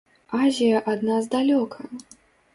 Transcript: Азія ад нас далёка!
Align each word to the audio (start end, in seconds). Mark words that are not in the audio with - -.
Азія 0.45 0.79
ад 0.95 1.03
нас 1.11 1.29
далёка! 1.37 1.79